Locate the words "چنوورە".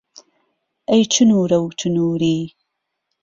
1.13-1.57